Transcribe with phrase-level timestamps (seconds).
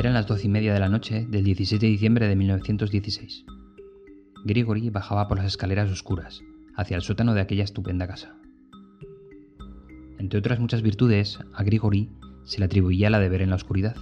[0.00, 3.44] Eran las doce y media de la noche del 17 de diciembre de 1916.
[4.46, 6.40] Grigori bajaba por las escaleras oscuras,
[6.74, 8.34] hacia el sótano de aquella estupenda casa.
[10.18, 12.08] Entre otras muchas virtudes, a Grigori
[12.44, 13.94] se le atribuía la de ver en la oscuridad.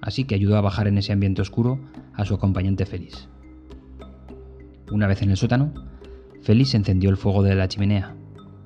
[0.00, 1.78] Así que ayudó a bajar en ese ambiente oscuro
[2.14, 3.28] a su acompañante Félix.
[4.90, 5.74] Una vez en el sótano,
[6.40, 8.16] Félix encendió el fuego de la chimenea,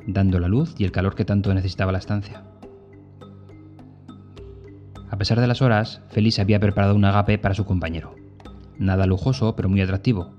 [0.07, 2.45] dando la luz y el calor que tanto necesitaba la estancia.
[5.15, 8.17] A pesar de las horas, Félix había preparado un agape para su compañero.
[8.81, 10.35] Nada lujoso, pero muy atractivo.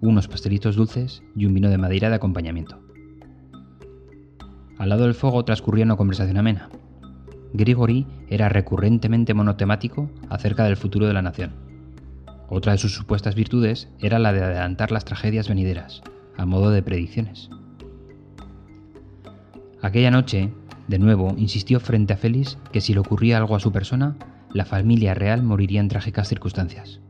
[0.00, 2.80] Unos pastelitos dulces y un vino de madera de acompañamiento.
[4.78, 6.70] Al lado del fuego transcurría una conversación amena.
[7.52, 11.52] Grigori era recurrentemente monotemático acerca del futuro de la nación.
[12.48, 16.02] Otra de sus supuestas virtudes era la de adelantar las tragedias venideras,
[16.36, 17.48] a modo de predicciones.
[19.82, 20.52] Aquella noche,
[20.90, 24.16] de nuevo, insistió frente a Félix que si le ocurría algo a su persona,
[24.52, 27.00] la familia real moriría en trágicas circunstancias.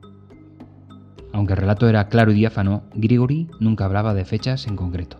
[1.33, 5.19] Aunque el relato era claro y diáfano, Grigori nunca hablaba de fechas en concreto.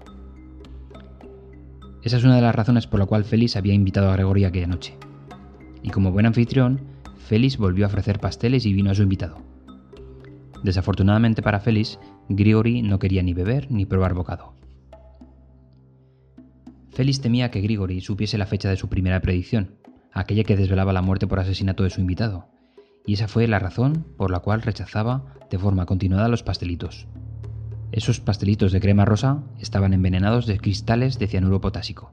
[2.02, 4.67] Esa es una de las razones por la cual Félix había invitado a Gregory aquella
[4.67, 4.95] noche.
[5.83, 6.83] Y como buen anfitrión,
[7.17, 9.39] Félix volvió a ofrecer pasteles y vino a su invitado.
[10.62, 14.59] Desafortunadamente para Félix, Grigori no quería ni beber ni probar bocado.
[16.92, 19.77] Félix temía que Grigori supiese la fecha de su primera predicción,
[20.12, 22.48] aquella que desvelaba la muerte por asesinato de su invitado,
[23.06, 27.06] y esa fue la razón por la cual rechazaba de forma continuada los pastelitos.
[27.92, 32.12] Esos pastelitos de crema rosa estaban envenenados de cristales de cianuro potásico.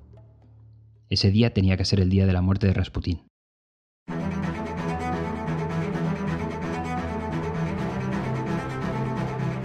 [1.10, 3.24] Ese día tenía que ser el día de la muerte de Rasputín.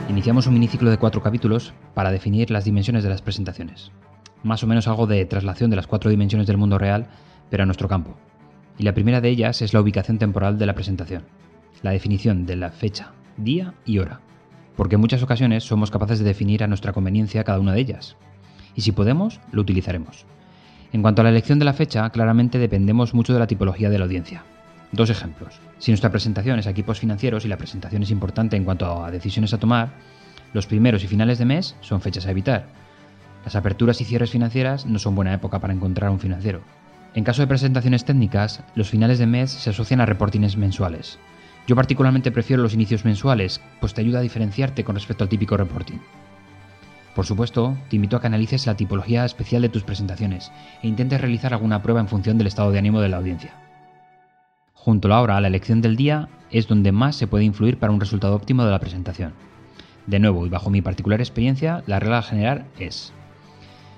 [0.09, 3.93] Iniciamos un miniciclo de cuatro capítulos para definir las dimensiones de las presentaciones
[4.43, 7.07] más o menos algo de traslación de las cuatro dimensiones del mundo real,
[7.51, 8.17] pero a nuestro campo.
[8.79, 11.25] Y la primera de ellas es la ubicación temporal de la presentación,
[11.83, 14.21] la definición de la fecha, día y hora,
[14.77, 18.17] porque en muchas ocasiones somos capaces de definir a nuestra conveniencia cada una de ellas,
[18.75, 20.25] y si podemos, lo utilizaremos.
[20.93, 23.99] En cuanto a la elección de la fecha, claramente dependemos mucho de la tipología de
[23.99, 24.45] la audiencia.
[24.93, 25.59] Dos ejemplos.
[25.79, 29.11] Si nuestra presentación es a equipos financieros y la presentación es importante en cuanto a
[29.11, 29.95] decisiones a tomar,
[30.53, 32.67] los primeros y finales de mes son fechas a evitar,
[33.45, 36.61] las aperturas y cierres financieras no son buena época para encontrar un financiero.
[37.15, 41.19] En caso de presentaciones técnicas, los finales de mes se asocian a reportines mensuales.
[41.67, 45.57] Yo particularmente prefiero los inicios mensuales, pues te ayuda a diferenciarte con respecto al típico
[45.57, 45.99] reporting.
[47.15, 50.51] Por supuesto, te invito a que analices la tipología especial de tus presentaciones
[50.83, 53.53] e intentes realizar alguna prueba en función del estado de ánimo de la audiencia.
[54.73, 57.93] Junto a la hora, la elección del día es donde más se puede influir para
[57.93, 59.35] un resultado óptimo de la presentación.
[60.07, 63.13] De nuevo, y bajo mi particular experiencia, la regla general es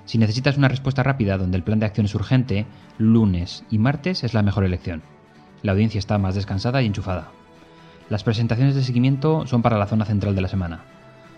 [0.05, 2.65] si necesitas una respuesta rápida donde el plan de acción es urgente,
[2.97, 5.01] lunes y martes es la mejor elección.
[5.63, 7.29] La audiencia está más descansada y enchufada.
[8.09, 10.83] Las presentaciones de seguimiento son para la zona central de la semana.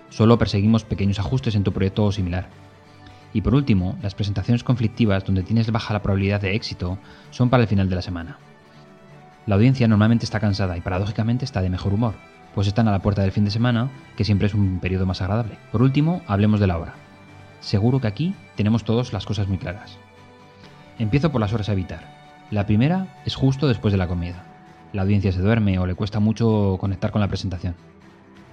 [0.09, 2.49] Solo perseguimos pequeños ajustes en tu proyecto o similar.
[3.33, 6.97] Y por último, las presentaciones conflictivas donde tienes baja la probabilidad de éxito
[7.29, 8.37] son para el final de la semana.
[9.45, 12.15] La audiencia normalmente está cansada y paradójicamente está de mejor humor,
[12.53, 15.21] pues están a la puerta del fin de semana, que siempre es un periodo más
[15.21, 15.57] agradable.
[15.71, 17.06] Por último, hablemos de la hora.
[17.59, 19.97] Seguro que aquí tenemos todos las cosas muy claras.
[20.99, 22.17] Empiezo por las horas a evitar.
[22.49, 24.45] La primera es justo después de la comida.
[24.93, 27.75] La audiencia se duerme o le cuesta mucho conectar con la presentación.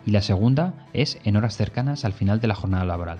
[0.04, 3.18] Y la segunda es en horas cercanas al final de la jornada laboral.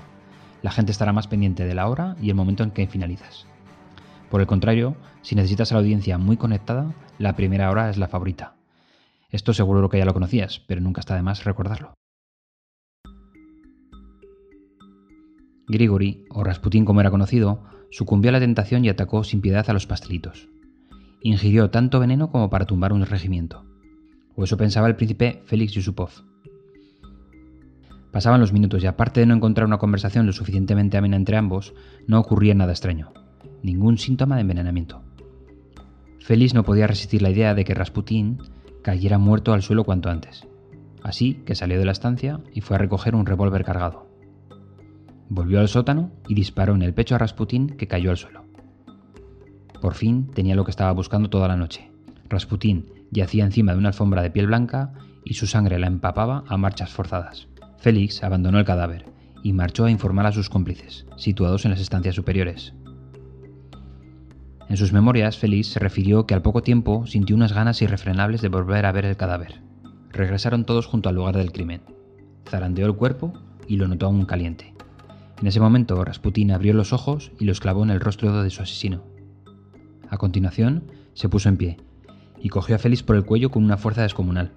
[0.63, 3.47] La gente estará más pendiente de la hora y el momento en que finalizas.
[4.31, 8.09] Por el contrario, si necesitas a la audiencia muy conectada, la primera hora es la
[8.09, 8.55] favorita.
[9.31, 11.95] Esto seguro que ya lo conocías, pero nunca está de más recordarlo.
[15.75, 19.73] Grigori, o Rasputín como era conocido, sucumbió a la tentación y atacó sin piedad a
[19.73, 20.49] los pastelitos.
[21.21, 23.65] Ingirió tanto veneno como para tumbar un regimiento.
[24.37, 26.11] O eso pensaba el príncipe Félix Yusupov.
[28.11, 31.75] Pasaban los minutos y aparte de no encontrar una conversación lo suficientemente amena entre ambos,
[32.07, 33.13] no ocurría nada extraño.
[33.63, 35.03] Ningún síntoma de envenenamiento.
[36.21, 38.39] Félix no podía resistir la idea de que Rasputín
[38.83, 40.47] cayera muerto al suelo cuanto antes.
[41.03, 44.04] Así que salió de la estancia y fue a recoger un revólver cargado.
[45.29, 48.45] Volvió al sótano y disparó en el pecho a Rasputín que cayó al suelo.
[49.81, 51.91] Por fin tenía lo que estaba buscando toda la noche.
[52.29, 54.93] Rasputín yacía encima de una alfombra de piel blanca
[55.25, 57.49] y su sangre la empapaba a marchas forzadas.
[57.79, 59.07] Félix abandonó el cadáver
[59.43, 62.75] y marchó a informar a sus cómplices, situados en las estancias superiores.
[64.69, 68.49] En sus memorias, Félix se refirió que al poco tiempo sintió unas ganas irrefrenables de
[68.49, 69.61] volver a ver el cadáver.
[70.11, 71.83] Regresaron todos junto al lugar del crimen.
[72.49, 73.35] Zarandeó el cuerpo
[73.69, 74.74] y lo notó aún caliente.
[75.41, 78.63] En ese momento, Rasputín abrió los ojos y los clavó en el rostro de su
[78.63, 79.03] asesino.
[80.09, 80.85] A continuación,
[81.15, 81.77] se puso en pie
[82.41, 84.53] y cogió a Félix por el cuello con una fuerza descomunal.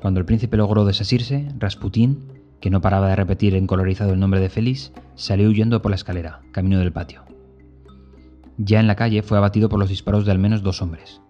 [0.00, 4.48] Cuando el príncipe logró desasirse, Rasputín, que no paraba de repetir encolorizado el nombre de
[4.48, 7.24] Félix, salió huyendo por la escalera, camino del patio.
[8.56, 11.20] Ya en la calle fue abatido por los disparos de al menos dos hombres.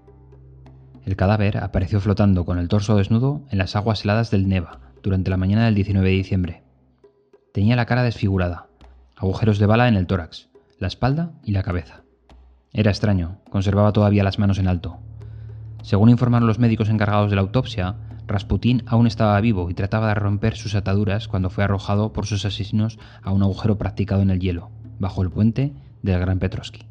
[1.05, 5.31] El cadáver apareció flotando con el torso desnudo en las aguas heladas del Neva durante
[5.31, 6.63] la mañana del 19 de diciembre.
[7.59, 8.69] Tenía la cara desfigurada,
[9.17, 12.03] agujeros de bala en el tórax, la espalda y la cabeza.
[12.73, 15.01] Era extraño, conservaba todavía las manos en alto.
[15.83, 17.97] Según informaron los médicos encargados de la autopsia,
[18.29, 22.45] Rasputín aún estaba vivo y trataba de romper sus ataduras cuando fue arrojado por sus
[22.45, 24.71] asesinos a un agujero practicado en el hielo,
[25.01, 26.87] bajo el puente del Gran Petrovsky.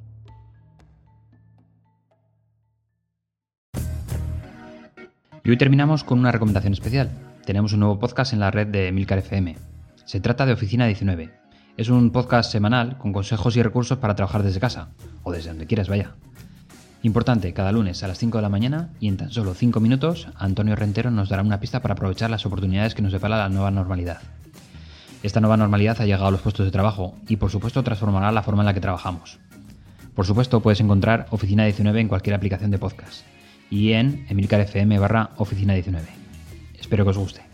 [5.45, 7.09] Y hoy terminamos con una recomendación especial.
[7.45, 9.76] Tenemos un nuevo podcast en la red de Milcar FM.
[10.07, 11.33] Se trata de Oficina 19.
[11.75, 14.87] Es un podcast semanal con consejos y recursos para trabajar desde casa,
[15.23, 16.13] o desde donde quieras, vaya.
[17.03, 20.29] Importante, cada lunes a las 5 de la mañana y en tan solo 5 minutos,
[20.37, 23.69] Antonio Rentero nos dará una pista para aprovechar las oportunidades que nos depara la nueva
[23.69, 24.21] normalidad.
[25.23, 28.43] Esta nueva normalidad ha llegado a los puestos de trabajo y por supuesto transformará la
[28.43, 29.39] forma en la que trabajamos.
[30.15, 33.25] Por supuesto puedes encontrar Oficina 19 en cualquier aplicación de podcast
[33.69, 36.07] y en Emilcar FM barra Oficina 19.
[36.79, 37.46] Espero que os guste.